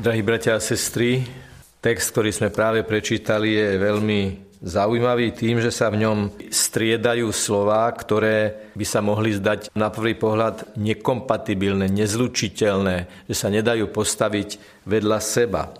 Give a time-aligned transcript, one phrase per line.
[0.00, 1.20] Drahí bratia a sestry,
[1.84, 4.20] text, ktorý sme práve prečítali, je veľmi
[4.64, 10.16] zaujímavý tým, že sa v ňom striedajú slová, ktoré by sa mohli zdať na prvý
[10.16, 14.56] pohľad nekompatibilné, nezlučiteľné, že sa nedajú postaviť
[14.88, 15.76] vedľa seba.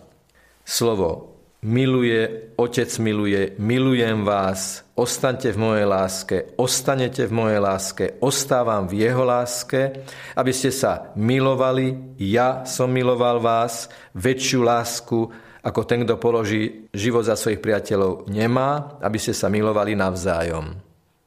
[0.61, 1.32] Slovo
[1.63, 9.07] miluje, otec miluje, milujem vás, ostaňte v mojej láske, ostanete v mojej láske, ostávam v
[9.07, 10.03] jeho láske,
[10.35, 15.31] aby ste sa milovali, ja som miloval vás, väčšiu lásku,
[15.63, 20.75] ako ten, kto položí život za svojich priateľov, nemá, aby ste sa milovali navzájom.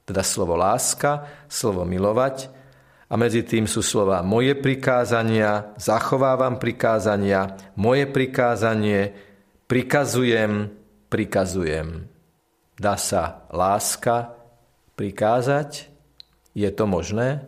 [0.03, 2.51] Teda slovo láska, slovo milovať
[3.07, 9.15] a medzi tým sú slova moje prikázania, zachovávam prikázania, moje prikázanie,
[9.67, 10.69] prikazujem,
[11.09, 12.07] prikazujem.
[12.75, 14.35] Dá sa láska
[14.99, 15.87] prikázať?
[16.55, 17.43] Je to možné?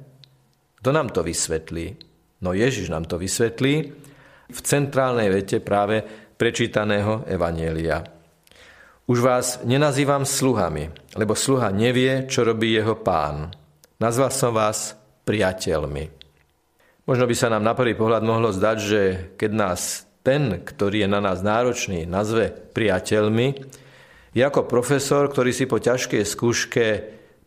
[0.79, 1.99] Kto nám to vysvetlí?
[2.43, 3.75] No Ježiš nám to vysvetlí
[4.47, 6.05] v centrálnej vete práve
[6.37, 8.07] prečítaného Evanielia.
[9.07, 13.51] Už vás nenazývam sluhami, lebo sluha nevie, čo robí jeho pán.
[13.99, 16.11] Nazval som vás priateľmi.
[17.07, 19.01] Možno by sa nám na prvý pohľad mohlo zdať, že
[19.39, 23.63] keď nás ten, ktorý je na nás náročný, nazve priateľmi,
[24.35, 26.85] je ako profesor, ktorý si po ťažkej skúške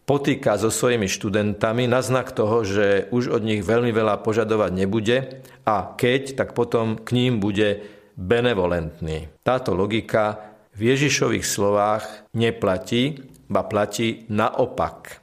[0.09, 5.45] potýka so svojimi študentami na znak toho, že už od nich veľmi veľa požadovať nebude
[5.69, 7.85] a keď, tak potom k ním bude
[8.17, 9.29] benevolentný.
[9.45, 15.21] Táto logika v Ježišových slovách neplatí, ba platí naopak.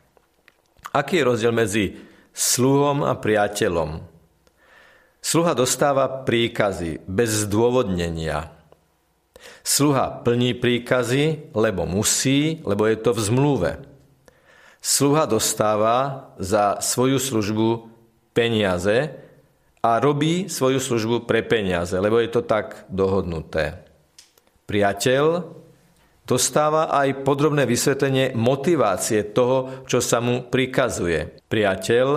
[0.94, 1.85] Aký je rozdiel medzi
[2.38, 4.17] sluhom a priateľom?
[5.28, 8.47] Sluha dostáva príkazy bez zdôvodnenia.
[9.59, 13.72] Sluha plní príkazy, lebo musí, lebo je to v zmluve.
[14.80, 17.92] Sluha dostáva za svoju službu
[18.31, 19.19] peniaze
[19.84, 23.84] a robí svoju službu pre peniaze, lebo je to tak dohodnuté.
[24.64, 25.44] Priateľ
[26.23, 31.44] dostáva aj podrobné vysvetlenie motivácie toho, čo sa mu prikazuje.
[31.52, 32.07] Priateľ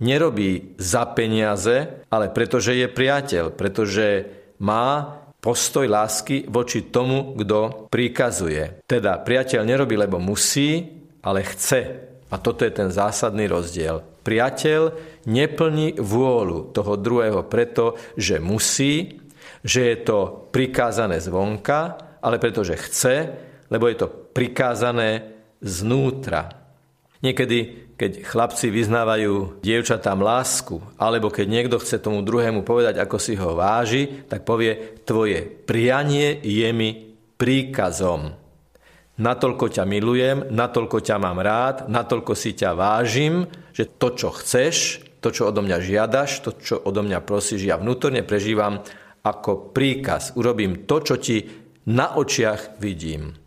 [0.00, 4.28] nerobí za peniaze, ale pretože je priateľ, pretože
[4.60, 8.82] má postoj lásky voči tomu, kto prikazuje.
[8.88, 10.82] Teda priateľ nerobí, lebo musí,
[11.22, 11.80] ale chce.
[12.26, 14.02] A toto je ten zásadný rozdiel.
[14.26, 14.80] Priateľ
[15.30, 19.22] neplní vôľu toho druhého preto, že musí,
[19.62, 23.14] že je to prikázané zvonka, ale pretože chce,
[23.70, 25.30] lebo je to prikázané
[25.62, 26.65] znútra.
[27.24, 33.32] Niekedy keď chlapci vyznávajú dievčatám lásku, alebo keď niekto chce tomu druhému povedať, ako si
[33.40, 38.36] ho váži, tak povie, tvoje prianie je mi príkazom.
[39.16, 45.00] Natoľko ťa milujem, natoľko ťa mám rád, natoľko si ťa vážim, že to, čo chceš,
[45.24, 48.84] to, čo odo mňa žiadaš, to, čo odo mňa prosíš, ja vnútorne prežívam
[49.24, 50.36] ako príkaz.
[50.36, 51.48] Urobím to, čo ti
[51.88, 53.45] na očiach vidím.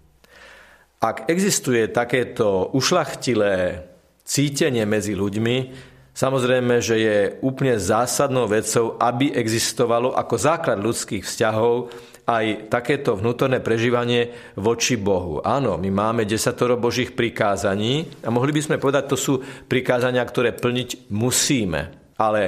[0.99, 3.87] Ak existuje takéto ušlachtilé
[4.27, 5.71] cítenie medzi ľuďmi,
[6.11, 11.87] samozrejme, že je úplne zásadnou vecou, aby existovalo ako základ ľudských vzťahov
[12.27, 14.29] aj takéto vnútorné prežívanie
[14.59, 15.39] voči Bohu.
[15.39, 19.33] Áno, my máme desatoro Božích prikázaní a mohli by sme povedať, to sú
[19.71, 21.95] prikázania, ktoré plniť musíme.
[22.19, 22.41] Ale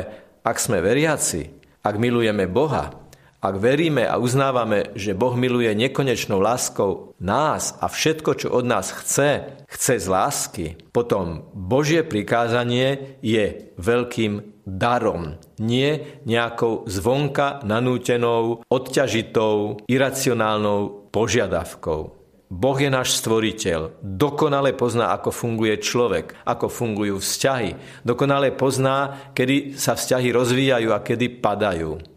[0.44, 1.48] ak sme veriaci,
[1.88, 3.01] ak milujeme Boha,
[3.42, 8.94] ak veríme a uznávame, že Boh miluje nekonečnou láskou nás a všetko, čo od nás
[8.94, 19.82] chce, chce z lásky, potom Božie prikázanie je veľkým darom, nie nejakou zvonka nanútenou, odťažitou,
[19.90, 22.22] iracionálnou požiadavkou.
[22.52, 29.80] Boh je náš stvoriteľ, dokonale pozná, ako funguje človek, ako fungujú vzťahy, dokonale pozná, kedy
[29.80, 32.11] sa vzťahy rozvíjajú a kedy padajú.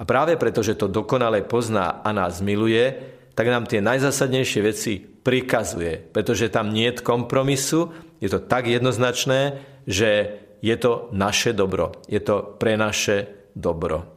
[0.00, 2.96] A práve preto, že to dokonale pozná a nás miluje,
[3.36, 9.60] tak nám tie najzásadnejšie veci prikazuje, pretože tam nie je kompromisu, je to tak jednoznačné,
[9.84, 14.08] že je to naše dobro, je to pre naše dobro.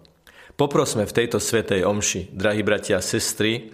[0.55, 3.73] Poprosme v tejto svetej omši, drahí bratia a sestry,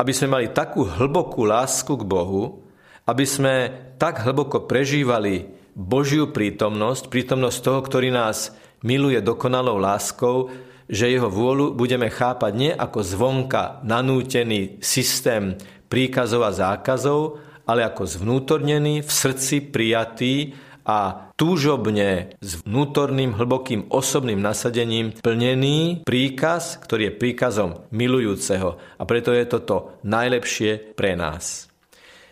[0.00, 2.64] aby sme mali takú hlbokú lásku k Bohu,
[3.04, 3.54] aby sme
[4.00, 5.44] tak hlboko prežívali
[5.76, 10.48] Božiu prítomnosť, prítomnosť toho, ktorý nás miluje dokonalou láskou,
[10.88, 15.56] že jeho vôľu budeme chápať nie ako zvonka nanútený systém
[15.88, 20.52] príkazov a zákazov, ale ako zvnútornený, v srdci prijatý
[20.84, 28.76] a túžobne s vnútorným hlbokým osobným nasadením plnený príkaz, ktorý je príkazom milujúceho.
[29.00, 31.73] A preto je toto najlepšie pre nás.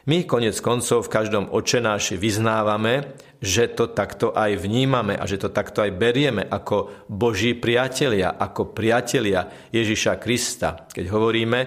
[0.02, 5.54] My konec koncov v každom očenáši vyznávame, že to takto aj vnímame a že to
[5.54, 10.90] takto aj berieme ako Boží priatelia, ako priatelia Ježiša Krista.
[10.90, 11.60] Keď hovoríme,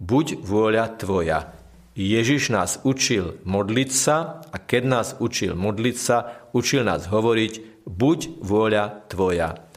[0.00, 1.52] buď vôľa tvoja.
[1.92, 8.40] Ježiš nás učil modliť sa a keď nás učil modliť sa, učil nás hovoriť, buď
[8.40, 9.68] vôľa tvoja.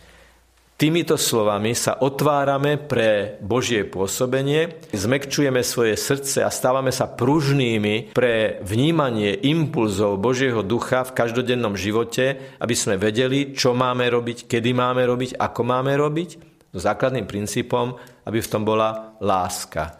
[0.75, 8.59] Týmito slovami sa otvárame pre Božie pôsobenie, zmekčujeme svoje srdce a stávame sa pružnými pre
[8.59, 15.07] vnímanie impulzov Božieho ducha v každodennom živote, aby sme vedeli, čo máme robiť, kedy máme
[15.07, 16.29] robiť, ako máme robiť.
[16.75, 17.95] No základným princípom,
[18.27, 19.95] aby v tom bola láska.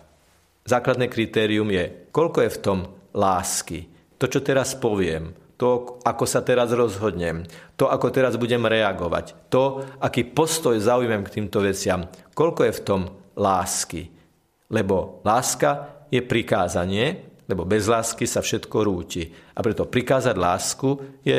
[0.67, 2.79] Základné kritérium je, koľko je v tom
[3.15, 3.87] lásky.
[4.19, 7.47] To, čo teraz poviem, to, ako sa teraz rozhodnem,
[7.79, 12.83] to, ako teraz budem reagovať, to, aký postoj zaujmem k týmto veciam, koľko je v
[12.83, 13.01] tom
[13.39, 14.11] lásky.
[14.71, 19.29] Lebo láska je prikázanie, lebo bez lásky sa všetko rúti.
[19.55, 21.37] A preto prikázať lásku je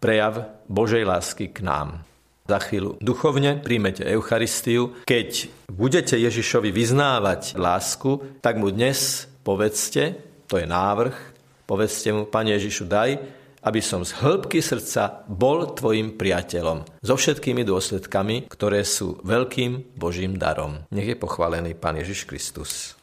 [0.00, 2.02] prejav Božej lásky k nám.
[2.46, 5.02] Za chvíľu duchovne príjmete Eucharistiu.
[5.02, 11.35] Keď budete Ježišovi vyznávať lásku, tak mu dnes povedzte, to je návrh,
[11.66, 13.18] Povedzte mu, Pane Ježišu, daj,
[13.66, 20.38] aby som z hĺbky srdca bol tvojim priateľom, so všetkými dôsledkami, ktoré sú veľkým Božím
[20.38, 20.86] darom.
[20.94, 22.94] Nech je pochválený Pán Ježiš Kristus.